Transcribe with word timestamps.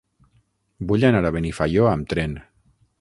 Vull 0.91 1.05
anar 1.09 1.21
a 1.29 1.33
Benifaió 1.37 1.87
amb 1.91 2.09
tren. 2.15 2.35